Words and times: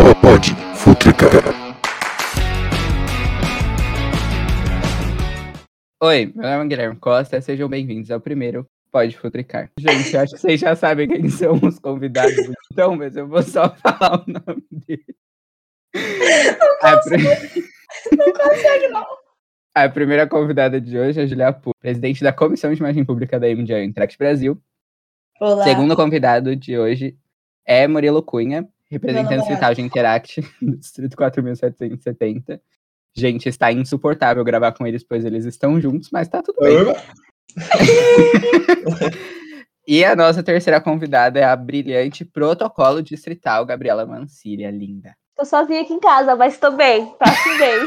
Pode 0.00 0.54
futricar. 0.74 1.30
Oi, 6.02 6.32
meu 6.34 6.48
nome 6.48 6.64
é 6.64 6.68
Guilherme 6.68 6.96
Costa, 6.96 7.38
sejam 7.42 7.68
bem-vindos 7.68 8.10
ao 8.10 8.18
primeiro 8.18 8.66
Pode 8.90 9.14
Futricar. 9.18 9.70
Gente, 9.78 10.16
acho 10.16 10.34
que 10.34 10.40
vocês 10.40 10.58
já 10.58 10.74
sabem 10.74 11.06
quem 11.06 11.28
são 11.28 11.52
os 11.62 11.78
convidados, 11.78 12.34
então, 12.72 12.96
mas 12.96 13.14
eu 13.14 13.28
vou 13.28 13.42
só 13.42 13.68
falar 13.76 14.24
o 14.26 14.32
nome 14.32 14.64
deles. 14.70 15.04
Não, 15.92 16.80
consegue, 16.80 17.64
não 18.16 18.32
consegue, 18.32 18.88
não. 18.88 19.06
a 19.74 19.88
primeira 19.90 20.26
convidada 20.26 20.80
de 20.80 20.98
hoje 20.98 21.20
é 21.20 21.24
a 21.24 21.26
Julia 21.26 21.52
Pu, 21.52 21.72
presidente 21.78 22.24
da 22.24 22.32
Comissão 22.32 22.72
de 22.72 22.80
Imagem 22.80 23.04
Pública 23.04 23.38
da 23.38 23.48
MDA 23.48 23.84
Interact 23.84 24.16
Brasil. 24.16 24.58
Olá. 25.38 25.64
Segundo 25.64 25.94
convidado 25.94 26.56
de 26.56 26.78
hoje 26.78 27.18
é 27.66 27.86
Murilo 27.86 28.22
Cunha, 28.22 28.66
representante 28.90 29.36
namorado. 29.36 29.54
vital 29.54 29.74
de 29.74 29.82
Interact, 29.82 30.40
do 30.60 30.76
Distrito 30.76 31.16
4770. 31.16 32.60
Gente, 33.14 33.48
está 33.48 33.72
insuportável 33.72 34.44
gravar 34.44 34.72
com 34.72 34.86
eles, 34.86 35.04
pois 35.04 35.24
eles 35.24 35.44
estão 35.44 35.80
juntos, 35.80 36.10
mas 36.12 36.28
tá 36.28 36.42
tudo 36.42 36.58
bem. 36.60 36.76
E 39.86 40.04
a 40.04 40.14
nossa 40.14 40.40
terceira 40.40 40.80
convidada 40.80 41.40
é 41.40 41.42
a 41.42 41.56
brilhante 41.56 42.24
protocolo 42.24 43.02
distrital 43.02 43.66
Gabriela 43.66 44.06
Mancilha, 44.06 44.70
linda. 44.70 45.16
Tô 45.34 45.44
sozinha 45.44 45.80
aqui 45.80 45.92
em 45.92 45.98
casa, 45.98 46.36
mas 46.36 46.58
tô 46.58 46.70
bem, 46.70 47.12
passo 47.18 47.58
bem. 47.58 47.86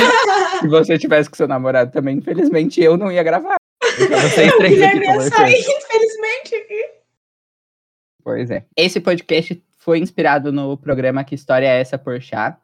Se 0.62 0.68
você 0.68 0.96
tivesse 0.96 1.28
com 1.28 1.36
seu 1.36 1.46
namorado 1.46 1.92
também, 1.92 2.16
infelizmente 2.16 2.80
eu 2.80 2.96
não 2.96 3.12
ia 3.12 3.22
gravar. 3.22 3.56
Vocês 3.82 4.54
O 4.54 4.56
três 4.56 4.72
aqui 4.72 4.74
Guilherme 4.74 5.04
ia 5.04 5.20
sair, 5.28 5.60
infelizmente. 5.60 6.66
Pois 8.22 8.50
é. 8.50 8.64
Esse 8.74 8.98
podcast 8.98 9.62
foi 9.84 9.98
inspirado 9.98 10.50
no 10.50 10.78
programa 10.78 11.22
Que 11.24 11.34
História 11.34 11.66
é 11.66 11.78
Essa 11.78 11.98
por 11.98 12.18
Chá. 12.18 12.58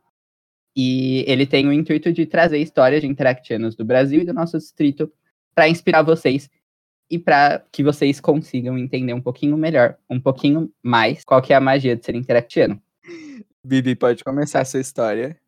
E 0.74 1.22
ele 1.28 1.46
tem 1.46 1.68
o 1.68 1.72
intuito 1.72 2.10
de 2.10 2.24
trazer 2.24 2.58
histórias 2.58 3.02
de 3.02 3.06
interactianos 3.06 3.76
do 3.76 3.84
Brasil 3.84 4.22
e 4.22 4.24
do 4.24 4.32
nosso 4.32 4.56
distrito 4.56 5.12
para 5.54 5.68
inspirar 5.68 6.00
vocês 6.00 6.48
e 7.10 7.18
para 7.18 7.62
que 7.70 7.82
vocês 7.82 8.20
consigam 8.20 8.78
entender 8.78 9.12
um 9.12 9.20
pouquinho 9.20 9.58
melhor, 9.58 9.98
um 10.08 10.18
pouquinho 10.18 10.72
mais, 10.82 11.22
qual 11.22 11.42
que 11.42 11.52
é 11.52 11.56
a 11.56 11.60
magia 11.60 11.94
de 11.94 12.06
ser 12.06 12.14
interactiano. 12.14 12.80
Bibi, 13.62 13.96
pode 13.96 14.24
começar 14.24 14.60
a 14.60 14.64
sua 14.64 14.80
história. 14.80 15.38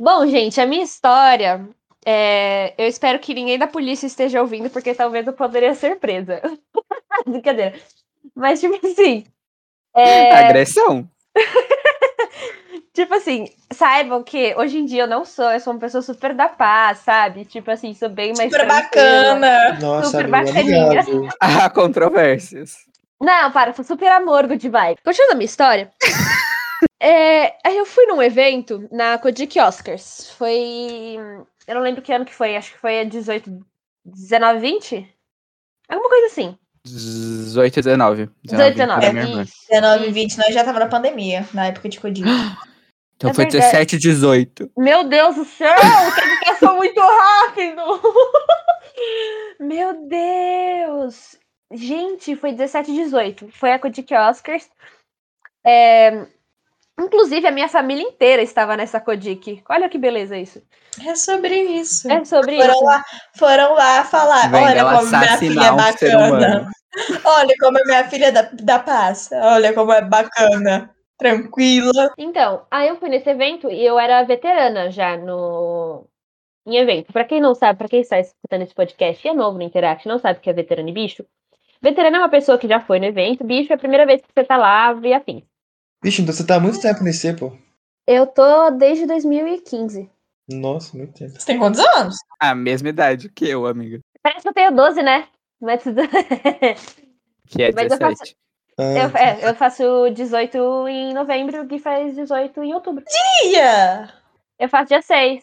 Bom, 0.00 0.26
gente, 0.26 0.60
a 0.60 0.66
minha 0.66 0.82
história. 0.82 1.68
é, 2.04 2.74
Eu 2.76 2.88
espero 2.88 3.20
que 3.20 3.34
ninguém 3.34 3.58
da 3.58 3.68
polícia 3.68 4.06
esteja 4.06 4.40
ouvindo, 4.40 4.68
porque 4.68 4.94
talvez 4.94 5.24
eu 5.28 5.32
poderia 5.32 5.74
ser 5.76 6.00
presa. 6.00 6.42
Brincadeira. 7.24 7.78
Mas, 8.34 8.58
tipo 8.58 8.84
assim. 8.84 9.24
é, 9.94 10.32
Agressão. 10.32 11.08
Tipo 12.92 13.14
assim, 13.14 13.46
saibam 13.72 14.22
que 14.22 14.54
hoje 14.56 14.78
em 14.78 14.84
dia 14.84 15.04
eu 15.04 15.06
não 15.06 15.24
sou, 15.24 15.50
eu 15.50 15.60
sou 15.60 15.72
uma 15.72 15.78
pessoa 15.78 16.02
super 16.02 16.34
da 16.34 16.48
paz, 16.48 16.98
sabe? 16.98 17.44
Tipo 17.44 17.70
assim, 17.70 17.94
sou 17.94 18.08
bem 18.08 18.32
mais. 18.36 18.50
Super 18.52 18.66
bacana. 18.66 19.78
Nossa, 19.80 20.10
Super 20.10 20.28
bacaninha. 20.28 21.00
Há 21.40 21.70
controvérsias. 21.70 22.76
Não, 23.20 23.52
para, 23.52 23.72
foi 23.72 23.84
super 23.84 24.08
amor, 24.08 24.46
good 24.46 24.68
vibe. 24.68 24.98
Continuando 25.04 25.32
a 25.32 25.36
minha 25.36 25.44
história. 25.44 25.92
é, 27.00 27.54
aí 27.64 27.76
eu 27.76 27.86
fui 27.86 28.06
num 28.06 28.22
evento 28.22 28.88
na 28.90 29.18
Kodik 29.18 29.60
Oscars. 29.60 30.30
Foi. 30.36 31.16
Eu 31.66 31.74
não 31.74 31.82
lembro 31.82 32.02
que 32.02 32.12
ano 32.12 32.24
que 32.24 32.34
foi, 32.34 32.56
acho 32.56 32.72
que 32.72 32.78
foi 32.78 33.00
a 33.00 33.04
18, 33.04 33.50
19, 34.04 34.58
20? 34.58 35.16
Alguma 35.88 36.08
coisa 36.08 36.26
assim. 36.26 36.58
18 36.86 37.78
e 37.78 37.82
19. 37.82 38.30
18, 38.44 38.72
19. 38.74 39.00
pra 39.00 39.12
minha 39.12 39.24
irmã. 39.24 39.42
Isso. 39.42 39.54
19 39.70 40.06
e 40.08 40.12
20, 40.12 40.38
nós 40.38 40.54
já 40.54 40.64
tava 40.64 40.78
na 40.78 40.86
pandemia, 40.88 41.46
na 41.52 41.66
época 41.66 41.88
de 41.88 42.00
Codinho. 42.00 42.26
Então 43.16 43.32
É 43.32 43.34
foi 43.34 43.44
verdade. 43.44 43.64
17 43.66 43.96
e 43.96 43.98
18. 43.98 44.70
Meu 44.78 45.04
Deus 45.04 45.36
do 45.36 45.44
céu, 45.44 45.76
o 45.76 46.14
tempo 46.14 46.44
passou 46.46 46.76
muito 46.76 46.98
rápido. 46.98 47.82
Meu 49.60 50.08
Deus. 50.08 51.36
Gente, 51.70 52.34
foi 52.34 52.52
17 52.52 52.90
e 52.90 52.94
18. 52.94 53.50
Foi 53.52 53.72
a 53.72 53.78
Kodik 53.78 54.14
Oscars. 54.14 54.70
É, 55.62 56.26
Inclusive, 57.00 57.46
a 57.46 57.50
minha 57.50 57.68
família 57.68 58.02
inteira 58.02 58.42
estava 58.42 58.76
nessa 58.76 59.00
Kodik. 59.00 59.62
Olha 59.68 59.88
que 59.88 59.96
beleza 59.96 60.36
isso. 60.36 60.62
É 61.06 61.14
sobre 61.14 61.54
isso. 61.54 62.10
É 62.10 62.24
sobre 62.24 62.56
Foram 62.56 62.74
isso. 62.74 62.84
lá, 62.84 63.04
foram 63.36 63.74
lá 63.74 64.04
falar, 64.04 64.50
Vem 64.50 64.62
olha 64.62 64.84
como 64.84 65.06
minha 65.06 65.38
filha 65.38 65.60
é 65.60 65.72
um 65.72 65.76
bacana. 65.76 66.70
Olha 67.24 67.54
como 67.60 67.78
é 67.78 67.84
minha 67.84 68.04
filha 68.08 68.32
da, 68.32 68.42
da 68.52 68.78
paz. 68.80 69.30
Olha 69.32 69.72
como 69.72 69.92
é 69.92 70.02
bacana. 70.02 70.90
Tranquila. 71.16 72.12
Então, 72.18 72.66
aí 72.68 72.88
eu 72.88 72.96
fui 72.96 73.08
nesse 73.08 73.30
evento 73.30 73.70
e 73.70 73.86
eu 73.86 73.96
era 73.96 74.24
veterana 74.24 74.90
já 74.90 75.16
no 75.16 76.04
em 76.66 76.76
evento. 76.76 77.12
Pra 77.12 77.24
quem 77.24 77.40
não 77.40 77.54
sabe, 77.54 77.78
pra 77.78 77.88
quem 77.88 78.00
está 78.00 78.18
escutando 78.18 78.62
esse 78.62 78.74
podcast 78.74 79.24
e 79.24 79.30
é 79.30 79.34
novo 79.34 79.56
no 79.56 79.62
Interact, 79.62 80.08
não 80.08 80.18
sabe 80.18 80.38
o 80.38 80.42
que 80.42 80.50
é 80.50 80.52
veterano 80.52 80.88
e 80.88 80.92
bicho. 80.92 81.24
Veterano 81.80 82.16
é 82.16 82.18
uma 82.18 82.28
pessoa 82.28 82.58
que 82.58 82.68
já 82.68 82.80
foi 82.80 82.98
no 82.98 83.06
evento, 83.06 83.44
bicho 83.44 83.72
é 83.72 83.76
a 83.76 83.78
primeira 83.78 84.04
vez 84.04 84.20
que 84.20 84.28
você 84.34 84.44
tá 84.44 84.56
lá 84.56 84.92
e 85.02 85.14
afim. 85.14 85.44
Vixe, 86.02 86.22
então 86.22 86.34
você 86.34 86.46
tá 86.46 86.56
há 86.56 86.60
muito 86.60 86.80
tempo 86.80 87.02
nesse, 87.04 87.32
pô. 87.34 87.52
Eu 88.06 88.26
tô 88.26 88.70
desde 88.70 89.06
2015. 89.06 90.10
Nossa, 90.48 90.96
muito 90.96 91.12
tempo. 91.12 91.38
Você 91.38 91.46
tem 91.46 91.58
quantos 91.58 91.80
anos? 91.80 92.16
A 92.40 92.54
mesma 92.54 92.88
idade 92.88 93.28
que 93.28 93.48
eu, 93.48 93.66
amiga. 93.66 94.00
Parece 94.22 94.42
que 94.42 94.48
eu 94.48 94.54
tenho 94.54 94.74
12, 94.74 95.02
né? 95.02 95.28
Mas. 95.60 95.82
Que 97.46 97.64
é 97.64 97.72
Mas 97.72 97.90
eu 97.90 97.98
17. 97.98 98.36
Ah, 98.78 98.82
eu, 98.82 99.16
é, 99.16 99.50
eu 99.50 99.54
faço 99.54 100.10
18 100.10 100.88
em 100.88 101.12
novembro, 101.12 101.60
o 101.60 101.66
Gui 101.66 101.78
faz 101.78 102.14
18 102.14 102.62
em 102.62 102.72
outubro. 102.72 103.04
Tia! 103.42 104.08
Eu 104.58 104.68
faço 104.68 104.88
dia 104.88 105.02
6. 105.02 105.42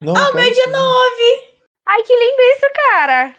não, 0.00 0.16
Ah, 0.16 0.32
meu 0.32 0.42
cara, 0.42 0.50
dia 0.52 0.66
9! 0.66 1.52
Ai, 1.86 2.02
que 2.02 2.12
lindo 2.12 2.42
isso, 2.42 2.72
cara! 2.74 3.36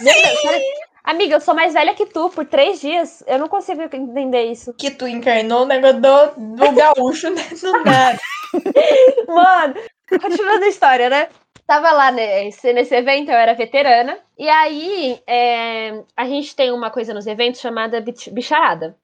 Amiga, 0.00 0.85
Amiga, 1.06 1.36
eu 1.36 1.40
sou 1.40 1.54
mais 1.54 1.72
velha 1.72 1.94
que 1.94 2.04
tu 2.06 2.28
por 2.30 2.44
três 2.44 2.80
dias. 2.80 3.22
Eu 3.28 3.38
não 3.38 3.46
consigo 3.48 3.80
entender 3.80 4.50
isso. 4.50 4.74
Que 4.74 4.90
tu 4.90 5.06
encarnou 5.06 5.62
o 5.62 5.64
negócio 5.64 6.00
do, 6.00 6.56
do 6.56 6.72
gaúcho 6.72 7.30
né? 7.30 7.42
do 7.62 7.84
nada. 7.84 8.18
Mano, 9.28 9.74
continuando 10.08 10.64
a 10.64 10.68
história, 10.68 11.08
né? 11.08 11.28
Tava 11.64 11.92
lá 11.92 12.10
nesse, 12.10 12.72
nesse 12.72 12.92
evento, 12.94 13.30
eu 13.30 13.36
era 13.36 13.54
veterana. 13.54 14.18
E 14.36 14.48
aí, 14.48 15.20
é, 15.28 16.02
a 16.16 16.24
gente 16.26 16.56
tem 16.56 16.72
uma 16.72 16.90
coisa 16.90 17.14
nos 17.14 17.26
eventos 17.28 17.60
chamada 17.60 18.00
bich- 18.00 18.30
bicharada. 18.30 18.96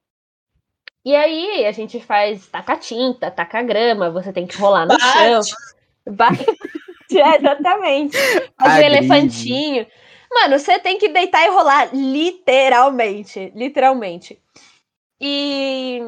E 1.05 1.15
aí, 1.15 1.65
a 1.65 1.71
gente 1.71 2.01
faz 2.01 2.47
taca 2.47 2.75
tinta, 2.75 3.31
taca 3.31 3.61
grama, 3.61 4.09
você 4.09 4.33
tem 4.33 4.45
que 4.45 4.57
rolar 4.57 4.85
no 4.85 4.99
chão. 4.99 5.39
Bate. 6.05 6.45
Bate. 6.45 6.45
É, 7.15 7.35
exatamente. 7.37 8.17
Fazer 8.59 8.85
Agride. 8.85 8.97
elefantinho. 8.97 9.85
Mano, 10.33 10.57
você 10.59 10.79
tem 10.79 10.97
que 10.97 11.09
deitar 11.09 11.45
e 11.45 11.49
rolar, 11.49 11.89
literalmente. 11.93 13.51
Literalmente. 13.55 14.39
E, 15.21 15.99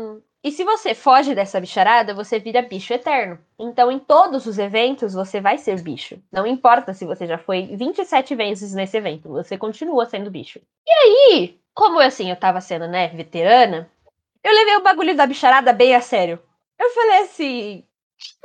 e 0.43 0.51
se 0.51 0.63
você 0.63 0.93
foge 0.93 1.33
dessa 1.35 1.59
bicharada, 1.59 2.13
você 2.13 2.39
vira 2.39 2.61
bicho 2.61 2.93
eterno. 2.93 3.39
Então, 3.57 3.91
em 3.91 3.99
todos 3.99 4.45
os 4.45 4.57
eventos, 4.57 5.13
você 5.13 5.39
vai 5.39 5.57
ser 5.57 5.81
bicho. 5.81 6.21
Não 6.31 6.45
importa 6.45 6.93
se 6.93 7.05
você 7.05 7.25
já 7.27 7.37
foi 7.37 7.75
27 7.75 8.35
vezes 8.35 8.73
nesse 8.73 8.97
evento, 8.97 9.29
você 9.29 9.57
continua 9.57 10.05
sendo 10.05 10.31
bicho. 10.31 10.59
E 10.85 10.91
aí, 10.91 11.59
como 11.73 11.99
assim, 11.99 12.29
eu 12.29 12.35
tava 12.35 12.59
sendo, 12.61 12.87
né, 12.87 13.09
veterana, 13.09 13.89
eu 14.43 14.53
levei 14.53 14.75
o 14.77 14.83
bagulho 14.83 15.15
da 15.15 15.25
bicharada 15.25 15.71
bem 15.73 15.95
a 15.95 16.01
sério. 16.01 16.39
Eu 16.77 16.89
falei 16.89 17.19
assim, 17.19 17.83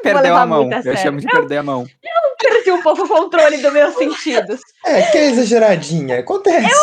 Perdeu 0.03 0.37
a 0.37 0.47
mão. 0.47 0.69
a 0.73 0.81
Eu 0.85 0.97
chamo 0.97 1.21
de 1.21 1.27
perder 1.27 1.59
a 1.59 1.63
mão. 1.63 1.87
perdi 2.39 2.73
um 2.73 2.83
pouco 2.83 3.03
o 3.03 3.09
controle 3.09 3.59
dos 3.59 3.73
meus 3.73 3.95
sentidos. 3.95 4.61
É, 4.85 5.03
que 5.03 5.19
é 5.19 5.27
exageradinha. 5.27 6.21
Acontece. 6.21 6.75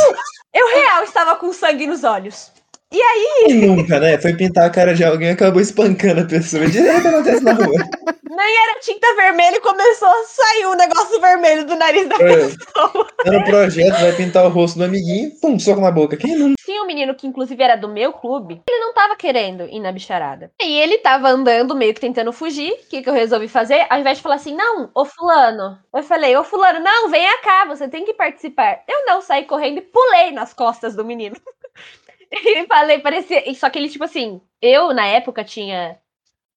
Eu 0.54 0.68
real 0.70 1.04
estava 1.04 1.36
com 1.36 1.52
sangue 1.52 1.88
nos 1.88 2.04
olhos. 2.04 2.52
Quem 2.90 3.56
nunca, 3.68 4.00
né? 4.00 4.18
Foi 4.18 4.34
pintar 4.34 4.66
a 4.66 4.70
cara 4.70 4.94
de 4.94 5.04
alguém 5.04 5.28
e 5.30 5.32
acabou 5.32 5.62
espancando 5.62 6.22
a 6.22 6.26
pessoa. 6.26 6.66
Direto 6.68 7.08
acontece 7.08 7.44
na 7.44 7.54
rua. 7.54 7.84
Nem 8.30 8.58
era 8.64 8.80
tinta 8.80 9.16
vermelha 9.16 9.58
e 9.58 9.62
começou 9.62 10.08
a 10.08 10.24
sair 10.26 10.66
um 10.68 10.76
negócio 10.76 11.20
vermelho 11.20 11.66
do 11.66 11.76
nariz 11.76 12.08
da 12.08 12.16
É, 12.16 12.18
pessoa. 12.18 13.08
tá 13.24 13.32
no 13.32 13.44
projeto, 13.44 14.00
vai 14.00 14.14
pintar 14.14 14.46
o 14.46 14.50
rosto 14.50 14.78
do 14.78 14.86
amiguinho, 14.86 15.32
pum, 15.42 15.58
soco 15.60 15.82
na 15.82 15.92
boca. 15.92 16.16
Quem 16.16 16.38
nunca? 16.38 16.56
Tinha 16.64 16.82
um 16.84 16.86
menino 16.86 17.16
que, 17.16 17.28
inclusive, 17.28 17.62
era 17.62 17.76
do 17.76 17.88
meu 17.90 18.14
clube. 18.14 18.62
Ele 18.70 18.80
não 18.80 18.94
tava 18.94 19.16
querendo 19.16 19.64
ir 19.64 19.80
na 19.80 19.92
bicharada. 19.92 20.52
E 20.62 20.80
ele 20.80 21.00
tava 21.00 21.30
andando, 21.30 21.76
meio 21.76 21.94
que 21.94 22.02
tentando 22.02 22.32
fugir. 22.32 22.72
O 22.72 22.90
que, 22.90 23.02
que 23.02 23.10
eu 23.10 23.14
resolvi 23.14 23.48
fazer? 23.48 23.86
Ao 23.90 24.00
invés 24.00 24.18
de 24.18 24.24
falar 24.24 24.36
assim, 24.36 24.56
não, 24.56 24.90
ô 24.94 25.04
fulano. 25.06 25.78
Eu 25.94 26.04
falei, 26.04 26.36
ô 26.38 26.44
fulano, 26.44 26.80
não, 26.80 27.10
venha 27.10 27.42
cá, 27.42 27.66
você 27.66 27.88
tem 27.88 28.06
que 28.06 28.14
participar. 28.14 28.82
Eu 28.88 29.06
não 29.06 29.22
saí 29.22 29.46
correndo 29.46 29.80
e 29.80 29.82
pulei 29.82 30.32
nas 30.32 30.54
costas 30.54 30.96
do 30.96 31.04
menino. 31.06 31.36
e 32.64 32.66
falei, 32.68 33.00
parecia. 33.00 33.44
Só 33.56 33.70
que 33.70 33.80
ele, 33.80 33.90
tipo 33.90 34.04
assim, 34.04 34.42
eu, 34.62 34.94
na 34.94 35.06
época, 35.06 35.44
tinha 35.44 35.98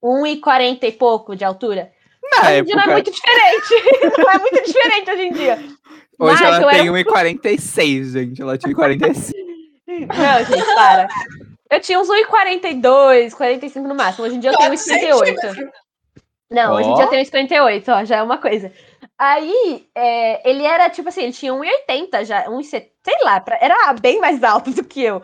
1,40 0.03 0.85
e 0.85 0.93
pouco 0.93 1.35
de 1.37 1.45
altura. 1.45 1.93
Na 2.23 2.51
hoje 2.51 2.63
dia 2.63 2.75
não 2.77 2.83
é 2.83 2.87
época, 2.87 2.93
muito 2.93 3.11
diferente. 3.11 4.15
não 4.19 4.31
é 4.31 4.39
muito 4.39 4.63
diferente 4.65 5.11
hoje 5.11 5.23
em 5.23 5.33
dia. 5.33 5.55
hoje 5.57 5.73
Mas 6.19 6.41
ela 6.43 6.71
tem 6.71 6.81
era- 6.81 6.93
1,46, 6.93 8.13
gente. 8.13 8.43
Ela 8.43 8.57
tinha 8.59 8.75
45. 8.75 9.41
Não, 9.91 10.45
gente, 10.45 10.75
para. 10.75 11.09
Eu 11.69 11.81
tinha 11.81 11.99
uns 12.01 12.09
1,42, 12.09 13.33
45 13.35 13.89
no 13.89 13.95
máximo. 13.95 14.25
Hoje 14.25 14.37
em 14.37 14.41
dia 14.41 14.51
eu 14.51 14.57
tenho 14.57 14.73
1,38. 14.73 15.71
Não, 16.51 16.75
hoje 16.75 16.89
em 16.89 16.95
dia 16.95 17.05
eu 17.05 17.09
tenho 17.11 17.25
58, 17.25 17.91
ó, 17.93 18.05
já 18.05 18.17
é 18.17 18.23
uma 18.23 18.39
coisa. 18.39 18.73
Aí, 19.19 19.87
é, 19.95 20.49
ele 20.49 20.65
era, 20.65 20.89
tipo 20.91 21.09
assim, 21.09 21.23
ele 21.25 21.33
tinha 21.33 21.53
1,80 21.53 22.25
já, 22.25 22.45
1,70, 22.49 22.89
sei 23.05 23.15
lá, 23.25 23.41
pra- 23.41 23.59
era 23.61 23.93
bem 23.95 24.19
mais 24.21 24.43
alto 24.43 24.71
do 24.71 24.83
que 24.85 25.03
eu. 25.03 25.23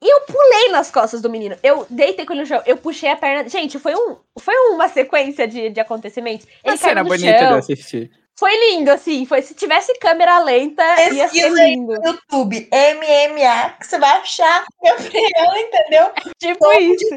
E 0.00 0.12
eu 0.12 0.20
pulei 0.22 0.70
nas 0.70 0.90
costas 0.90 1.20
do 1.20 1.28
menino. 1.28 1.56
Eu 1.62 1.86
deitei 1.90 2.24
com 2.24 2.32
ele 2.32 2.42
no 2.42 2.46
chão, 2.46 2.62
eu 2.64 2.76
puxei 2.76 3.10
a 3.10 3.16
perna. 3.16 3.48
Gente, 3.48 3.78
foi, 3.78 3.94
um, 3.94 4.16
foi 4.38 4.54
uma 4.70 4.88
sequência 4.88 5.46
de, 5.46 5.70
de 5.70 5.80
acontecimentos. 5.80 6.46
Ele 6.62 6.74
Uma 6.74 6.76
cena 6.76 6.94
caiu 6.94 7.04
no 7.04 7.10
bonita 7.10 7.32
de 7.32 7.38
chão. 7.38 7.58
assistir. 7.58 8.10
Foi 8.38 8.52
lindo, 8.70 8.92
assim. 8.92 9.26
Foi, 9.26 9.42
se 9.42 9.52
tivesse 9.54 9.92
câmera 9.98 10.38
lenta, 10.38 10.84
ia 11.12 11.28
ser 11.28 11.50
lindo. 11.50 11.94
no 11.94 12.06
YouTube, 12.06 12.68
MMA, 12.72 13.70
que 13.80 13.86
você 13.86 13.98
vai 13.98 14.18
achar 14.18 14.64
Gabriel, 14.80 15.56
entendeu? 15.56 16.12
Tipo 16.38 16.58
Todo 16.60 16.80
isso. 16.80 17.16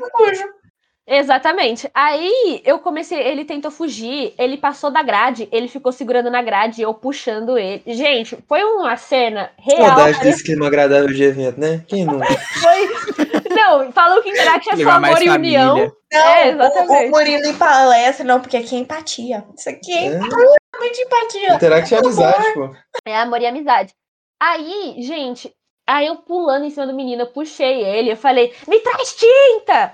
Exatamente. 1.13 1.91
Aí 1.93 2.61
eu 2.63 2.79
comecei, 2.79 3.19
ele 3.19 3.43
tentou 3.43 3.69
fugir, 3.69 4.33
ele 4.37 4.55
passou 4.55 4.89
da 4.89 5.03
grade, 5.03 5.49
ele 5.51 5.67
ficou 5.67 5.91
segurando 5.91 6.31
na 6.31 6.41
grade, 6.41 6.81
eu 6.81 6.93
puxando 6.93 7.57
ele. 7.57 7.83
Gente, 7.85 8.37
foi 8.47 8.63
uma 8.63 8.95
cena 8.95 9.51
real. 9.57 9.87
Saudade 9.87 10.21
desse 10.21 10.41
clima 10.41 10.67
agradável 10.67 11.09
de 11.09 11.21
evento, 11.21 11.59
né? 11.59 11.83
Quem 11.85 12.05
nunca? 12.05 12.25
Foi... 12.61 13.25
Não, 13.53 13.91
falou 13.91 14.23
que 14.23 14.29
Interact 14.29 14.69
é 14.69 14.77
só 14.77 14.91
amor 14.91 15.21
e 15.21 15.29
união. 15.29 15.77
Não, 15.77 16.19
É, 16.19 16.45
o, 16.47 16.61
exatamente. 16.61 17.07
o 17.07 17.11
Murilo 17.11 17.45
em 17.45 17.57
palestra, 17.57 18.25
não, 18.25 18.39
porque 18.39 18.55
aqui 18.55 18.75
é 18.77 18.79
empatia. 18.79 19.43
Isso 19.57 19.69
aqui 19.69 19.91
é, 19.93 20.05
É. 20.05 20.17
empatia. 20.17 21.55
Interact 21.55 21.93
é 21.93 21.97
amizade, 21.97 22.53
pô. 22.53 22.69
É 23.05 23.17
amor 23.17 23.41
e 23.41 23.45
amizade. 23.45 23.93
Aí, 24.41 24.95
gente, 24.99 25.53
aí 25.85 26.07
eu 26.07 26.15
pulando 26.15 26.63
em 26.63 26.69
cima 26.69 26.87
do 26.87 26.93
menino, 26.93 27.23
eu 27.23 27.27
puxei 27.27 27.83
ele, 27.83 28.11
eu 28.13 28.17
falei, 28.17 28.53
me 28.65 28.79
traz 28.79 29.13
tinta! 29.13 29.93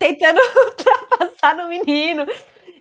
Tentando 0.00 0.40
ultrapassar 0.66 1.54
no 1.56 1.68
menino. 1.68 2.26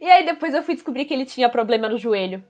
E 0.02 0.10
aí 0.10 0.26
depois 0.26 0.54
eu 0.54 0.64
fui 0.64 0.74
descobrir 0.74 1.04
que 1.04 1.14
ele 1.14 1.26
tinha 1.26 1.50
problema 1.50 1.90
no 1.90 1.98
joelho. 1.98 2.44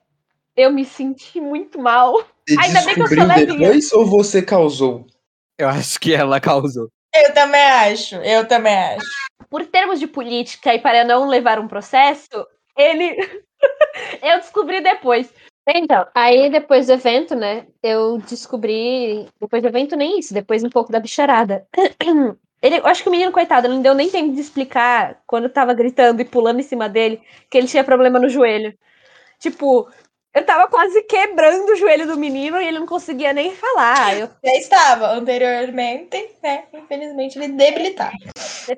Eu 0.56 0.71
me 0.71 0.86
senti 0.86 1.42
muito 1.42 1.80
mal. 1.80 2.13
Você 2.48 2.60
Ainda 2.60 2.81
bem 2.83 2.95
que 2.95 3.01
eu 3.01 3.07
sou 3.07 3.25
levinha. 3.25 3.57
depois 3.57 3.92
ou 3.92 4.06
você 4.06 4.42
causou? 4.42 5.07
Eu 5.57 5.68
acho 5.68 6.00
que 6.00 6.13
ela 6.13 6.39
causou. 6.39 6.88
Eu 7.13 7.33
também 7.33 7.62
acho, 7.62 8.16
eu 8.18 8.48
também 8.48 8.77
acho. 8.77 9.07
Por 9.50 9.66
termos 9.66 10.00
de 10.00 10.06
política 10.06 10.75
e 10.75 10.80
para 10.80 11.04
não 11.04 11.27
levar 11.27 11.60
um 11.60 11.68
processo, 11.68 12.30
ele. 12.77 13.18
eu 14.21 14.38
descobri 14.38 14.81
depois. 14.81 15.33
Então, 15.68 16.07
aí 16.13 16.50
depois 16.50 16.88
do 16.88 16.94
evento, 16.94 17.36
né? 17.36 17.66
Eu 17.81 18.19
descobri. 18.19 19.25
Depois 19.42 19.63
do 19.63 19.68
evento, 19.68 19.95
nem 19.95 20.19
isso, 20.19 20.33
depois 20.33 20.63
um 20.63 20.69
pouco 20.69 20.92
da 20.92 21.00
bicharada. 21.00 21.68
Ele, 22.61 22.77
eu 22.77 22.88
acho 22.88 23.03
que 23.03 23.09
o 23.09 23.11
menino, 23.11 23.31
coitado, 23.31 23.69
não 23.69 23.81
deu 23.81 23.94
nem 23.94 24.09
tempo 24.09 24.33
de 24.33 24.41
explicar 24.41 25.21
quando 25.25 25.50
tava 25.50 25.73
gritando 25.73 26.21
e 26.21 26.25
pulando 26.25 26.59
em 26.59 26.63
cima 26.63 26.89
dele 26.89 27.21
que 27.50 27.57
ele 27.57 27.67
tinha 27.67 27.83
problema 27.83 28.19
no 28.19 28.27
joelho. 28.27 28.77
Tipo, 29.39 29.89
eu 30.33 30.45
tava 30.45 30.67
quase 30.67 31.01
quebrando 31.03 31.71
o 31.71 31.75
joelho 31.75 32.06
do 32.06 32.17
menino 32.17 32.61
e 32.61 32.67
ele 32.67 32.79
não 32.79 32.85
conseguia 32.85 33.33
nem 33.33 33.56
falar. 33.56 34.17
Eu 34.17 34.29
Já 34.44 34.56
estava 34.56 35.07
anteriormente, 35.13 36.35
né? 36.44 36.65
Infelizmente, 36.73 37.39
ele 37.39 37.47
debilitado. 37.47 38.17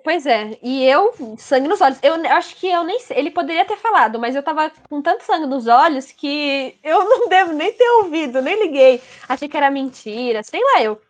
Pois 0.03 0.25
é, 0.25 0.57
e 0.63 0.85
eu, 0.85 1.13
sangue 1.37 1.67
nos 1.67 1.81
olhos. 1.81 1.99
Eu 2.01 2.13
acho 2.31 2.55
que 2.55 2.67
eu 2.67 2.83
nem 2.83 2.99
sei. 2.99 3.17
Ele 3.17 3.31
poderia 3.31 3.65
ter 3.65 3.77
falado, 3.77 4.17
mas 4.17 4.35
eu 4.35 4.43
tava 4.43 4.71
com 4.89 5.01
tanto 5.01 5.25
sangue 5.25 5.45
nos 5.45 5.67
olhos 5.67 6.11
que 6.11 6.77
eu 6.83 7.03
não 7.09 7.27
devo 7.27 7.53
nem 7.53 7.73
ter 7.73 7.89
ouvido, 8.03 8.41
nem 8.41 8.61
liguei. 8.61 9.01
Achei 9.27 9.49
que 9.49 9.57
era 9.57 9.69
mentira, 9.69 10.43
sei 10.43 10.61
lá 10.61 10.83
eu. 10.83 11.01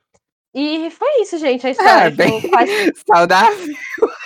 E 0.54 0.90
foi 0.92 1.22
isso, 1.22 1.38
gente, 1.38 1.66
a 1.66 1.70
história. 1.72 2.08
Ah, 2.08 2.10
bem- 2.10 2.42
quase- 2.50 2.94
Saudável 3.08 3.74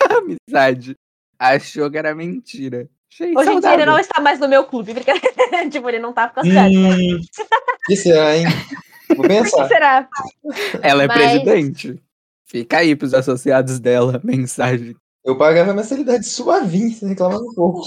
amizade. 0.09 0.95
Achou 1.37 1.89
que 1.91 1.97
era 1.97 2.15
mentira. 2.15 2.89
Achei 3.11 3.35
Hoje 3.37 3.51
em 3.51 3.59
dia 3.59 3.73
ele 3.73 3.85
não 3.85 3.99
está 3.99 4.21
mais 4.21 4.39
no 4.39 4.47
meu 4.47 4.63
clube, 4.65 4.93
porque 4.93 5.11
tipo, 5.69 5.87
ele 5.89 5.99
não 5.99 6.13
tá 6.13 6.27
ficando 6.29 6.51
certo. 6.51 6.75
Hum, 6.75 7.19
que 7.85 7.95
será, 7.95 8.35
hein? 8.37 8.45
Vou 9.09 9.17
Por 9.17 9.27
que 9.27 9.33
pensar. 9.35 9.67
será? 9.67 10.09
Ela 10.81 11.03
é 11.03 11.07
Mas- 11.07 11.17
presidente. 11.17 12.01
Fica 12.47 12.77
aí 12.77 12.95
pros 12.95 13.13
associados 13.13 13.79
dela, 13.79 14.19
mensagem. 14.23 14.95
Eu 15.23 15.37
pagava 15.37 15.73
mensalidade 15.73 16.25
suavinha, 16.27 16.93
você 16.93 17.07
reclamava 17.07 17.41
um 17.43 17.53
pouco. 17.53 17.81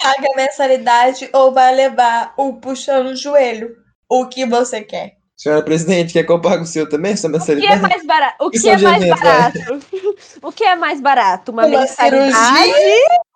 Paga 0.00 0.26
a 0.32 0.36
mensalidade 0.36 1.28
ou 1.34 1.52
vai 1.52 1.74
levar 1.74 2.32
o 2.36 2.54
puxando 2.54 3.08
o 3.08 3.16
joelho. 3.16 3.76
O 4.08 4.26
que 4.26 4.46
você 4.46 4.82
quer? 4.82 5.17
Senhora 5.40 5.62
presidente, 5.64 6.12
quer 6.14 6.24
que 6.24 6.32
eu 6.32 6.40
pague 6.40 6.64
o 6.64 6.66
seu 6.66 6.88
também, 6.88 7.12
essa 7.12 7.28
O 7.28 7.30
que 7.30 7.36
é 7.36 7.38
mensalidade? 7.38 7.80
mais 7.82 8.04
barato? 8.04 8.44
O 8.44 8.50
que 8.50 8.56
Isso 8.56 8.68
é 8.68 8.72
é 8.72 8.78
mais 8.78 9.02
evento, 9.02 9.20
barato? 9.20 9.58
O 10.42 10.52
que 10.52 10.64
é 10.64 10.76
mais 10.76 11.00
barato? 11.00 11.52
Uma, 11.52 11.66
Uma 11.66 11.78
mensalidade 11.80 12.72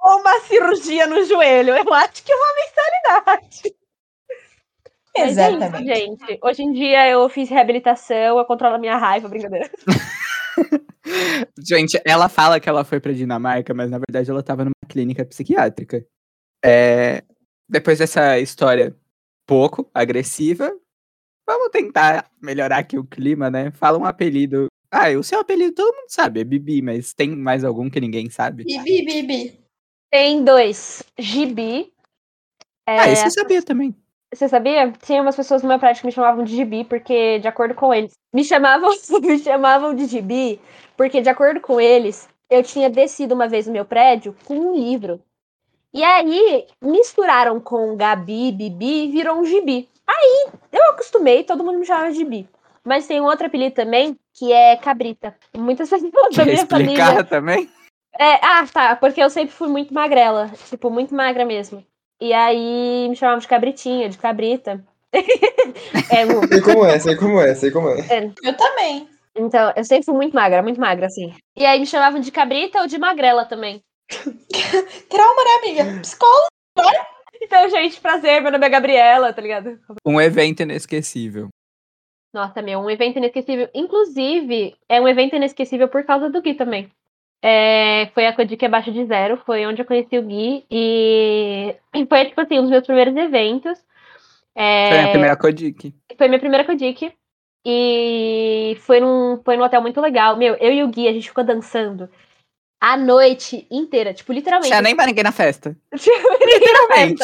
ou 0.00 0.18
uma 0.18 0.40
cirurgia 0.40 1.06
no 1.06 1.24
joelho? 1.24 1.74
Eu 1.76 1.94
acho 1.94 2.24
que 2.24 2.32
uma 2.34 2.46
mensalidade. 2.56 3.74
Mas 5.16 5.38
é 5.38 5.50
isso, 5.50 5.56
Exatamente. 5.58 5.94
gente. 5.94 6.38
Hoje 6.42 6.62
em 6.62 6.72
dia 6.72 7.08
eu 7.08 7.28
fiz 7.28 7.48
reabilitação, 7.50 8.38
eu 8.38 8.44
controlo 8.46 8.76
a 8.76 8.78
minha 8.78 8.96
raiva, 8.96 9.28
brincadeira. 9.28 9.70
Gente, 11.58 12.00
ela 12.04 12.28
fala 12.28 12.58
que 12.60 12.68
ela 12.68 12.84
foi 12.84 13.00
pra 13.00 13.12
Dinamarca, 13.12 13.74
mas 13.74 13.90
na 13.90 13.98
verdade 13.98 14.30
ela 14.30 14.42
tava 14.42 14.64
numa 14.64 14.72
clínica 14.88 15.24
psiquiátrica. 15.24 16.04
É, 16.64 17.22
Depois 17.68 17.98
dessa 17.98 18.38
história 18.38 18.96
pouco 19.46 19.90
agressiva, 19.92 20.72
vamos 21.46 21.70
tentar 21.70 22.30
melhorar 22.40 22.78
aqui 22.78 22.98
o 22.98 23.04
clima, 23.04 23.50
né? 23.50 23.70
Fala 23.72 23.98
um 23.98 24.04
apelido. 24.04 24.66
Ah, 24.90 25.08
o 25.10 25.22
seu 25.22 25.40
apelido 25.40 25.74
todo 25.74 25.94
mundo 25.94 26.08
sabe, 26.08 26.40
é 26.40 26.44
Bibi, 26.44 26.82
mas 26.82 27.14
tem 27.14 27.30
mais 27.34 27.64
algum 27.64 27.88
que 27.88 28.00
ninguém 28.00 28.28
sabe? 28.28 28.64
Bibi, 28.64 29.04
bibi. 29.04 29.60
Tem 30.10 30.44
dois. 30.44 31.02
Gibi. 31.18 31.92
É, 32.86 32.98
Ah, 32.98 33.08
esse 33.08 33.24
eu 33.26 33.30
sabia 33.30 33.62
também. 33.62 33.94
Você 34.34 34.48
sabia? 34.48 34.92
Tinha 34.92 35.22
umas 35.22 35.36
pessoas 35.36 35.62
no 35.62 35.68
meu 35.68 35.78
prédio 35.78 36.00
que 36.00 36.06
me 36.06 36.12
chamavam 36.12 36.44
de 36.44 36.54
Gibi, 36.54 36.84
porque, 36.84 37.38
de 37.38 37.48
acordo 37.48 37.74
com 37.74 37.92
eles, 37.92 38.12
me 38.34 38.44
chamavam, 38.44 38.90
me 39.22 39.38
chamavam 39.38 39.94
de 39.94 40.06
Gibi, 40.06 40.60
porque, 40.96 41.20
de 41.20 41.28
acordo 41.28 41.60
com 41.60 41.80
eles, 41.80 42.28
eu 42.50 42.62
tinha 42.62 42.88
descido 42.88 43.34
uma 43.34 43.48
vez 43.48 43.66
no 43.66 43.72
meu 43.72 43.84
prédio 43.84 44.34
com 44.44 44.54
um 44.54 44.74
livro. 44.74 45.20
E 45.92 46.02
aí, 46.02 46.66
misturaram 46.82 47.60
com 47.60 47.94
Gabi, 47.96 48.52
Bibi, 48.52 49.04
e 49.04 49.10
virou 49.10 49.38
um 49.38 49.44
Gibi. 49.44 49.88
Aí, 50.06 50.46
eu 50.72 50.90
acostumei, 50.90 51.44
todo 51.44 51.64
mundo 51.64 51.78
me 51.78 51.86
chamava 51.86 52.10
de 52.10 52.18
Gibi. 52.18 52.48
Mas 52.84 53.06
tem 53.06 53.20
um 53.20 53.24
outro 53.24 53.46
apelido 53.46 53.74
também, 53.74 54.18
que 54.34 54.52
é 54.52 54.76
Cabrita. 54.76 55.36
Muitas 55.56 55.88
pessoas 55.90 56.34
da 56.34 56.44
minha 56.44 56.66
família 56.66 57.24
também? 57.24 57.70
é, 58.18 58.34
ah, 58.44 58.66
tá. 58.72 58.96
Porque 58.96 59.22
eu 59.22 59.30
sempre 59.30 59.54
fui 59.54 59.68
muito 59.68 59.94
magrela. 59.94 60.50
Tipo, 60.68 60.90
muito 60.90 61.14
magra 61.14 61.44
mesmo. 61.44 61.84
E 62.20 62.32
aí 62.32 63.08
me 63.08 63.16
chamavam 63.16 63.40
de 63.40 63.48
cabritinha, 63.48 64.08
de 64.08 64.18
cabrita. 64.18 64.84
É, 66.10 66.26
Sei 66.26 66.60
como 66.60 66.84
é, 66.84 66.98
sei 66.98 67.16
como 67.16 67.40
é, 67.40 67.54
sei 67.54 67.70
como 67.70 67.88
é. 67.88 68.32
Eu 68.42 68.56
também. 68.56 69.08
então, 69.34 69.72
eu 69.76 69.84
sempre 69.84 70.04
fui 70.04 70.14
muito 70.14 70.34
magra, 70.34 70.62
muito 70.62 70.80
magra, 70.80 71.06
assim. 71.06 71.34
E 71.56 71.64
aí 71.64 71.78
me 71.78 71.86
chamavam 71.86 72.20
de 72.20 72.30
cabrita 72.30 72.80
ou 72.80 72.86
de 72.86 72.98
magrela 72.98 73.44
também. 73.44 73.82
Trauma, 75.08 75.44
né, 75.44 75.50
amiga? 75.58 76.00
Psicólogo. 76.00 76.48
Então, 77.42 77.68
gente, 77.68 78.00
prazer, 78.00 78.40
meu 78.40 78.52
nome 78.52 78.64
é 78.64 78.70
Gabriela, 78.70 79.32
tá 79.32 79.42
ligado? 79.42 79.76
Um 80.06 80.20
evento 80.20 80.62
inesquecível. 80.62 81.48
Nossa, 82.32 82.62
meu, 82.62 82.78
um 82.78 82.88
evento 82.88 83.18
inesquecível. 83.18 83.68
Inclusive, 83.74 84.76
é 84.88 85.00
um 85.00 85.08
evento 85.08 85.34
inesquecível 85.34 85.88
por 85.88 86.04
causa 86.04 86.30
do 86.30 86.40
Gui 86.40 86.54
também. 86.54 86.88
É, 87.44 88.06
foi 88.14 88.28
a 88.28 88.32
Codic 88.32 88.64
Abaixo 88.64 88.92
de 88.92 89.04
Zero, 89.04 89.36
foi 89.44 89.66
onde 89.66 89.82
eu 89.82 89.84
conheci 89.84 90.16
o 90.16 90.22
Gui. 90.22 90.64
E 90.70 91.74
foi, 92.08 92.26
tipo 92.26 92.40
assim, 92.40 92.58
um 92.58 92.62
dos 92.62 92.70
meus 92.70 92.86
primeiros 92.86 93.16
eventos. 93.16 93.84
É, 94.54 94.88
Foi 94.90 95.00
a 95.00 95.08
primeira 95.08 95.36
Kodik. 95.36 95.94
Foi 96.16 96.28
minha 96.28 96.38
primeira 96.40 96.64
Kodik. 96.64 97.12
E 97.66 98.76
foi 98.80 99.00
num, 99.00 99.40
foi 99.44 99.56
num 99.56 99.64
hotel 99.64 99.82
muito 99.82 100.00
legal. 100.00 100.36
Meu, 100.36 100.54
eu 100.54 100.72
e 100.72 100.82
o 100.84 100.88
Gui, 100.88 101.08
a 101.08 101.12
gente 101.12 101.28
ficou 101.28 101.42
dançando 101.42 102.08
a 102.82 102.96
noite 102.96 103.64
inteira. 103.70 104.12
Tipo, 104.12 104.32
literalmente. 104.32 104.68
Tinha 104.68 104.82
nem 104.82 104.96
pra 104.96 105.06
ninguém 105.06 105.22
na 105.22 105.30
festa. 105.30 105.76
Literalmente. 105.94 107.22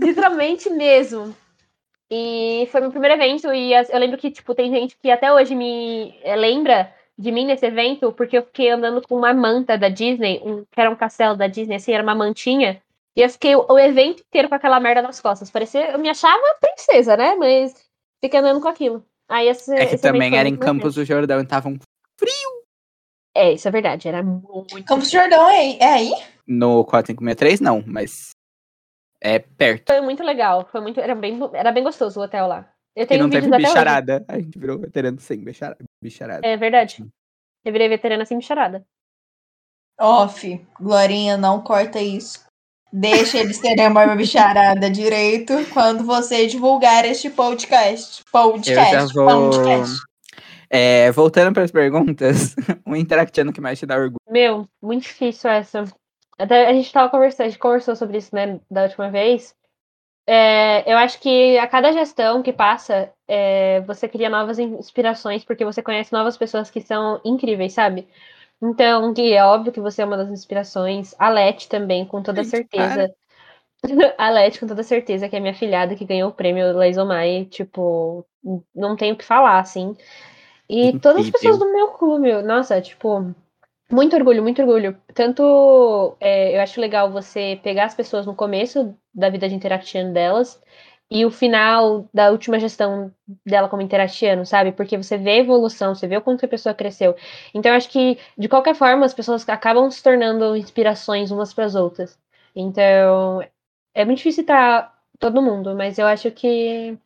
Literalmente 0.00 0.70
mesmo. 0.70 1.36
E 2.10 2.66
foi 2.72 2.80
meu 2.80 2.90
primeiro 2.90 3.14
evento. 3.14 3.52
E 3.52 3.74
eu 3.74 3.98
lembro 3.98 4.16
que, 4.16 4.30
tipo, 4.30 4.54
tem 4.54 4.70
gente 4.70 4.96
que 4.96 5.10
até 5.10 5.30
hoje 5.30 5.54
me 5.54 6.18
eh, 6.22 6.34
lembra 6.34 6.90
de 7.18 7.30
mim 7.30 7.44
nesse 7.44 7.66
evento, 7.66 8.10
porque 8.12 8.38
eu 8.38 8.42
fiquei 8.42 8.70
andando 8.70 9.02
com 9.02 9.16
uma 9.16 9.34
manta 9.34 9.76
da 9.76 9.90
Disney, 9.90 10.40
um, 10.42 10.64
que 10.64 10.80
era 10.80 10.90
um 10.90 10.96
castelo 10.96 11.36
da 11.36 11.46
Disney, 11.46 11.76
assim, 11.76 11.92
era 11.92 12.02
uma 12.02 12.14
mantinha. 12.14 12.80
E 13.14 13.20
eu 13.20 13.28
fiquei 13.28 13.54
o, 13.54 13.66
o 13.68 13.78
evento 13.78 14.22
inteiro 14.26 14.48
com 14.48 14.54
aquela 14.54 14.80
merda 14.80 15.02
nas 15.02 15.20
costas. 15.20 15.50
Parecia, 15.50 15.90
eu 15.90 15.98
me 15.98 16.08
achava 16.08 16.40
princesa, 16.58 17.18
né? 17.18 17.34
Mas 17.34 17.74
fiquei 18.24 18.40
andando 18.40 18.62
com 18.62 18.68
aquilo. 18.68 19.04
Aí 19.28 19.48
esse, 19.48 19.74
É 19.74 19.84
que 19.84 19.98
também 19.98 20.38
era 20.38 20.48
em. 20.48 20.56
Campos 20.56 20.94
do 20.94 21.04
Jordão 21.04 21.40
e 21.40 21.46
tava 21.46 21.68
um 21.68 21.78
É, 23.36 23.52
isso 23.52 23.68
é 23.68 23.70
verdade. 23.70 24.08
Era 24.08 24.22
muito. 24.22 24.82
Campos 24.84 25.08
do 25.08 25.12
Jordão 25.12 25.48
é 25.48 25.58
aí? 25.58 25.78
É 25.80 25.92
aí? 25.92 26.10
no 26.46 26.84
4563, 26.84 27.60
não, 27.60 27.82
mas 27.86 28.30
é 29.20 29.38
perto. 29.40 29.92
Foi 29.92 30.00
muito 30.00 30.22
legal. 30.22 30.68
Foi 30.70 30.80
muito. 30.80 31.00
Era 31.00 31.14
bem, 31.14 31.38
era 31.52 31.72
bem 31.72 31.82
gostoso 31.84 32.20
o 32.20 32.22
hotel 32.22 32.46
lá. 32.46 32.70
Eu 32.94 33.02
E 33.04 33.06
tenho 33.06 33.22
não 33.24 33.30
teve 33.30 33.48
bicharada. 33.54 34.24
A 34.28 34.38
gente 34.38 34.58
virou 34.58 34.78
veterano 34.78 35.20
sem 35.20 35.42
bichara- 35.44 35.76
bicharada. 36.02 36.46
É 36.46 36.56
verdade. 36.56 37.04
Eu 37.64 37.72
virei 37.72 37.88
veterana 37.88 38.24
sem 38.24 38.38
bicharada. 38.38 38.84
Off. 40.00 40.66
Glorinha, 40.80 41.36
não 41.36 41.62
corta 41.62 42.00
isso. 42.00 42.44
Deixa 42.92 43.38
eles 43.38 43.58
terem 43.58 43.88
uma 43.88 44.14
bicharada 44.14 44.88
direito 44.90 45.52
quando 45.74 46.04
você 46.04 46.46
divulgar 46.46 47.04
este 47.04 47.28
podcast. 47.28 48.22
Podcast. 48.30 48.94
Eu 48.94 49.08
já 49.08 49.14
vou. 49.14 49.50
podcast. 49.50 49.96
É, 50.68 51.10
voltando 51.12 51.52
para 51.52 51.62
as 51.62 51.70
perguntas, 51.70 52.54
um 52.86 52.96
interactiano 52.96 53.52
que 53.52 53.60
mais 53.60 53.78
te 53.78 53.86
dá 53.86 53.96
orgulho. 53.96 54.20
Meu, 54.28 54.68
muito 54.82 55.02
difícil 55.02 55.50
essa. 55.50 55.84
Até 56.38 56.68
a 56.68 56.72
gente 56.72 56.92
tava 56.92 57.10
conversando, 57.10 57.46
a 57.46 57.48
gente 57.48 57.58
conversou 57.58 57.96
sobre 57.96 58.18
isso, 58.18 58.34
né, 58.34 58.60
da 58.70 58.82
última 58.82 59.10
vez. 59.10 59.54
É, 60.28 60.92
eu 60.92 60.98
acho 60.98 61.20
que 61.20 61.56
a 61.56 61.68
cada 61.68 61.92
gestão 61.92 62.42
que 62.42 62.52
passa, 62.52 63.12
é, 63.28 63.80
você 63.82 64.08
cria 64.08 64.28
novas 64.28 64.58
inspirações, 64.58 65.44
porque 65.44 65.64
você 65.64 65.82
conhece 65.82 66.12
novas 66.12 66.36
pessoas 66.36 66.68
que 66.68 66.80
são 66.80 67.20
incríveis, 67.24 67.72
sabe? 67.72 68.08
Então, 68.60 69.12
Gui, 69.12 69.32
é 69.32 69.44
óbvio 69.44 69.72
que 69.72 69.80
você 69.80 70.02
é 70.02 70.04
uma 70.04 70.16
das 70.16 70.30
inspirações. 70.30 71.14
A 71.18 71.28
Leti 71.28 71.68
também, 71.68 72.04
com 72.04 72.22
toda 72.22 72.42
Gente, 72.42 72.50
certeza. 72.50 73.14
A 74.18 74.30
Leti, 74.30 74.58
com 74.58 74.66
toda 74.66 74.82
certeza, 74.82 75.28
que 75.28 75.36
é 75.36 75.40
minha 75.40 75.54
filhada 75.54 75.94
que 75.94 76.04
ganhou 76.04 76.30
o 76.30 76.34
prêmio 76.34 76.76
Leisomai, 76.76 77.44
tipo, 77.44 78.26
não 78.74 78.96
tenho 78.96 79.14
o 79.14 79.18
que 79.18 79.24
falar, 79.24 79.60
assim. 79.60 79.96
E 80.68 80.98
todas 80.98 81.26
as 81.26 81.30
pessoas 81.30 81.58
do 81.58 81.72
meu 81.72 81.88
clube, 81.92 82.42
nossa, 82.42 82.80
tipo, 82.80 83.34
muito 83.90 84.16
orgulho, 84.16 84.42
muito 84.42 84.60
orgulho. 84.60 85.00
Tanto 85.14 86.16
é, 86.20 86.56
eu 86.56 86.60
acho 86.60 86.80
legal 86.80 87.10
você 87.10 87.60
pegar 87.62 87.84
as 87.84 87.94
pessoas 87.94 88.26
no 88.26 88.34
começo 88.34 88.96
da 89.14 89.30
vida 89.30 89.48
de 89.48 89.54
interactiano 89.54 90.12
delas 90.12 90.60
e 91.10 91.24
o 91.24 91.30
final 91.30 92.08
da 92.12 92.30
última 92.30 92.58
gestão 92.58 93.12
dela 93.44 93.68
como 93.68 93.82
interactiano, 93.82 94.44
sabe? 94.44 94.72
Porque 94.72 94.96
você 94.96 95.16
vê 95.16 95.32
a 95.32 95.36
evolução, 95.38 95.94
você 95.94 96.06
vê 96.08 96.16
o 96.16 96.22
quanto 96.22 96.44
a 96.44 96.48
pessoa 96.48 96.74
cresceu. 96.74 97.14
Então 97.54 97.70
eu 97.70 97.76
acho 97.76 97.88
que, 97.90 98.18
de 98.36 98.48
qualquer 98.48 98.74
forma, 98.74 99.06
as 99.06 99.14
pessoas 99.14 99.48
acabam 99.48 99.88
se 99.90 100.02
tornando 100.02 100.56
inspirações 100.56 101.30
umas 101.30 101.54
para 101.54 101.64
as 101.64 101.74
outras. 101.76 102.18
Então, 102.56 103.40
é 103.94 104.04
muito 104.04 104.18
difícil 104.18 104.42
citar 104.42 104.94
todo 105.18 105.42
mundo, 105.42 105.74
mas 105.76 105.98
eu 105.98 106.06
acho 106.06 106.30
que. 106.32 106.98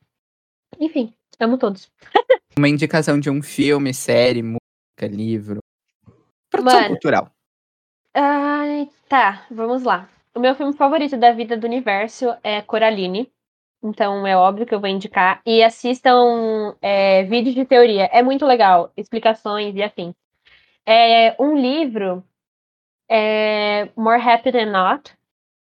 Enfim, 0.81 1.14
amo 1.40 1.59
todos. 1.59 1.90
Uma 2.61 2.69
indicação 2.69 3.19
de 3.19 3.31
um 3.31 3.40
filme, 3.40 3.95
série, 3.95 4.43
música, 4.43 5.07
livro. 5.11 5.61
Produção 6.50 6.79
Mano. 6.79 6.88
cultural. 6.90 7.31
Ai, 8.12 8.87
tá, 9.09 9.47
vamos 9.50 9.83
lá. 9.83 10.11
O 10.35 10.40
meu 10.40 10.55
filme 10.55 10.75
favorito 10.75 11.17
da 11.17 11.33
vida 11.33 11.57
do 11.57 11.67
universo 11.67 12.26
é 12.45 12.61
Coraline. 12.61 13.33
Então 13.83 14.26
é 14.26 14.37
óbvio 14.37 14.67
que 14.67 14.75
eu 14.75 14.79
vou 14.79 14.90
indicar. 14.90 15.40
E 15.47 15.62
assistam 15.62 16.76
é, 16.83 17.23
vídeos 17.25 17.55
de 17.55 17.64
teoria. 17.64 18.11
É 18.12 18.23
muito 18.23 18.45
legal. 18.45 18.93
Explicações 18.95 19.75
e 19.75 19.83
afim. 19.83 20.14
É, 20.85 21.35
um 21.43 21.57
livro 21.57 22.23
é 23.11 23.88
More 23.97 24.21
Happy 24.21 24.52
Than 24.52 24.71
Not. 24.71 25.17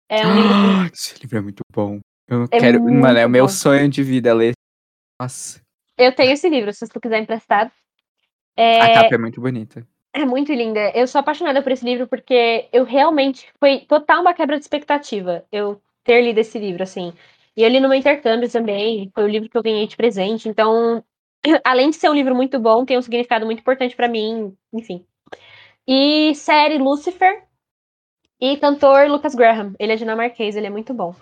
É 0.08 0.24
um 0.24 0.34
livro. 0.36 0.86
Esse 0.94 1.18
livro 1.20 1.38
é 1.38 1.40
muito 1.40 1.62
bom. 1.74 1.98
Eu 2.28 2.44
É 2.44 2.60
quero. 2.60 2.80
Mano, 2.80 3.18
é 3.18 3.26
o 3.26 3.30
meu 3.30 3.46
bom. 3.46 3.52
sonho 3.52 3.88
de 3.88 4.04
vida 4.04 4.32
ler. 4.32 4.52
Nossa, 5.20 5.65
Eu 5.96 6.14
tenho 6.14 6.32
esse 6.32 6.48
livro, 6.48 6.72
se 6.72 6.86
você 6.86 7.00
quiser 7.00 7.20
emprestado. 7.20 7.70
a 8.56 8.62
É, 8.62 8.94
capa 8.94 9.14
é 9.14 9.18
muito 9.18 9.40
bonita. 9.40 9.86
É 10.12 10.24
muito 10.24 10.52
linda. 10.52 10.90
Eu 10.94 11.06
sou 11.06 11.18
apaixonada 11.18 11.62
por 11.62 11.72
esse 11.72 11.84
livro 11.84 12.06
porque 12.06 12.68
eu 12.72 12.84
realmente 12.84 13.48
foi 13.58 13.80
total 13.80 14.22
uma 14.22 14.34
quebra 14.34 14.56
de 14.56 14.62
expectativa 14.62 15.44
eu 15.52 15.80
ter 16.04 16.22
lido 16.22 16.38
esse 16.38 16.58
livro 16.58 16.82
assim. 16.82 17.12
E 17.56 17.62
eu 17.62 17.68
li 17.68 17.80
no 17.80 17.88
meu 17.88 17.98
intercâmbio 17.98 18.50
também, 18.50 19.10
foi 19.14 19.24
o 19.24 19.28
livro 19.28 19.48
que 19.48 19.56
eu 19.56 19.62
ganhei 19.62 19.86
de 19.86 19.96
presente. 19.96 20.48
Então, 20.48 21.02
além 21.64 21.90
de 21.90 21.96
ser 21.96 22.10
um 22.10 22.14
livro 22.14 22.34
muito 22.34 22.58
bom, 22.58 22.84
tem 22.84 22.98
um 22.98 23.02
significado 23.02 23.46
muito 23.46 23.60
importante 23.60 23.96
pra 23.96 24.08
mim, 24.08 24.56
enfim. 24.72 25.04
E 25.86 26.34
série 26.34 26.78
Lucifer 26.78 27.44
e 28.40 28.56
cantor 28.56 29.08
Lucas 29.08 29.34
Graham. 29.34 29.74
Ele 29.78 29.92
é 29.92 29.96
dinamarquês, 29.96 30.56
ele 30.56 30.66
é 30.66 30.70
muito 30.70 30.92
bom. 30.92 31.14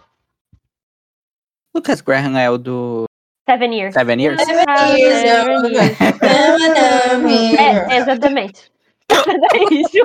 Lucas 1.75 2.00
Graham 2.00 2.38
é 2.38 2.50
o 2.50 2.59
do 2.59 3.04
Seven 3.48 3.72
Years. 3.72 3.94
Seven 3.94 4.20
Years? 4.20 4.42
Seven 4.42 4.64
Ah, 4.68 4.96
Years, 4.96 5.20
Seven 5.20 5.74
Years. 5.74 5.98
É, 7.60 7.96
exatamente. 7.98 8.70
É 9.10 9.74
isso. 9.74 9.98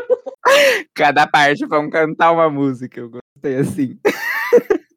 Cada 0.93 1.25
parte 1.27 1.65
vão 1.65 1.89
cantar 1.89 2.31
uma 2.31 2.50
música. 2.50 3.00
Eu 3.00 3.10
gostei 3.10 3.55
assim. 3.58 4.00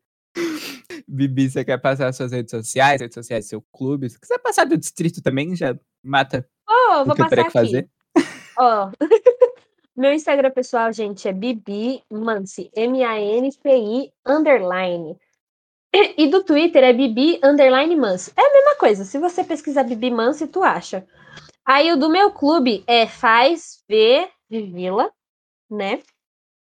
Bibi, 1.06 1.50
você 1.50 1.64
quer 1.64 1.78
passar 1.78 2.12
suas 2.12 2.32
redes 2.32 2.50
sociais, 2.50 3.00
redes 3.00 3.14
sociais 3.14 3.44
do 3.44 3.48
seu 3.48 3.62
clube? 3.72 4.08
Se 4.08 4.18
quiser 4.18 4.38
passar 4.38 4.64
do 4.64 4.76
distrito 4.78 5.22
também, 5.22 5.54
já 5.54 5.76
mata 6.02 6.46
Oh, 6.68 7.02
o 7.02 7.04
vou 7.04 7.16
passar 7.16 7.40
aqui. 7.40 7.50
fazer. 7.50 7.88
Ó, 8.58 8.90
meu 9.96 10.12
Instagram 10.12 10.50
pessoal, 10.50 10.92
gente, 10.92 11.28
é 11.28 11.32
Bibi 11.32 12.02
Mansi, 12.10 12.70
M-A-N-C-I, 12.74 14.10
underline. 14.26 15.16
E 15.94 16.26
do 16.28 16.42
Twitter 16.42 16.82
é 16.82 16.92
Bibi, 16.92 17.38
underline 17.44 17.94
Mansi. 17.94 18.32
É 18.34 18.40
a 18.40 18.52
mesma 18.52 18.76
coisa, 18.76 19.04
se 19.04 19.18
você 19.18 19.44
pesquisar 19.44 19.82
Bibi 19.82 20.10
Mansi, 20.10 20.46
tu 20.46 20.62
acha. 20.62 21.06
Aí 21.64 21.92
o 21.92 21.96
do 21.96 22.08
meu 22.08 22.30
clube 22.30 22.82
é 22.86 23.06
Faz 23.06 23.84
V 23.88 24.26
de 24.50 24.62
Vila, 24.62 25.12
né? 25.70 26.00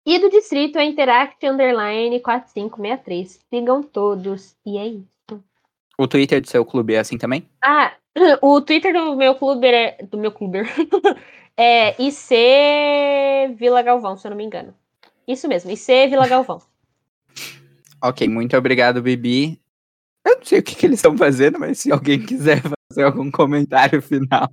E 0.05 0.19
do 0.19 0.29
distrito 0.29 0.77
é 0.77 0.85
Interact, 0.85 1.43
underline 1.45 2.19
4563. 2.19 3.39
Sigam 3.49 3.81
todos, 3.81 4.55
e 4.63 4.77
é 4.77 4.87
isso. 4.87 5.43
O 5.97 6.07
Twitter 6.07 6.39
do 6.39 6.47
seu 6.47 6.63
clube 6.63 6.93
é 6.93 6.99
assim 6.99 7.17
também? 7.17 7.49
Ah, 7.63 7.93
o 8.41 8.61
Twitter 8.61 8.93
do 8.93 9.15
meu 9.15 9.33
clube 9.33 9.67
é. 9.67 9.97
Do 10.03 10.19
meu 10.19 10.31
clube. 10.31 10.59
é 11.57 11.99
IC 11.99 13.55
Vila 13.55 13.81
Galvão, 13.81 14.15
se 14.15 14.27
eu 14.27 14.29
não 14.29 14.37
me 14.37 14.43
engano. 14.43 14.75
Isso 15.27 15.47
mesmo, 15.47 15.71
IC 15.71 16.07
Vila 16.07 16.27
Galvão. 16.27 16.61
Ok, 18.03 18.27
muito 18.27 18.55
obrigado, 18.55 19.01
Bibi. 19.01 19.59
Eu 20.25 20.37
não 20.37 20.45
sei 20.45 20.59
o 20.59 20.63
que, 20.63 20.75
que 20.75 20.85
eles 20.85 20.99
estão 20.99 21.17
fazendo, 21.17 21.59
mas 21.59 21.79
se 21.79 21.91
alguém 21.91 22.23
quiser 22.23 22.61
fazer 22.91 23.03
algum 23.03 23.29
comentário 23.29 24.01
final. 24.01 24.49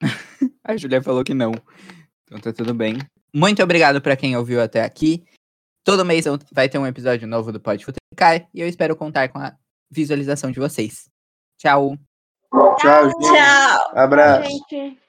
A 0.64 0.76
Julia 0.76 1.02
falou 1.02 1.24
que 1.24 1.34
não. 1.34 1.52
Então 2.24 2.40
tá 2.40 2.52
tudo 2.52 2.74
bem. 2.74 2.98
Muito 3.34 3.62
obrigado 3.62 4.00
pra 4.00 4.16
quem 4.16 4.36
ouviu 4.36 4.60
até 4.60 4.82
aqui. 4.82 5.24
Todo 5.84 6.04
mês 6.04 6.24
vai 6.52 6.68
ter 6.68 6.78
um 6.78 6.86
episódio 6.86 7.26
novo 7.26 7.50
do 7.52 7.60
Pode 7.60 7.84
Futricar 7.84 8.48
e 8.52 8.60
eu 8.60 8.68
espero 8.68 8.96
contar 8.96 9.28
com 9.28 9.38
a 9.38 9.54
visualização 9.90 10.50
de 10.50 10.60
vocês. 10.60 11.08
Tchau. 11.58 11.96
Tchau, 12.78 13.04
gente. 13.04 13.20
Tchau. 13.20 13.90
Abraço. 13.94 14.50
Gente. 14.50 15.07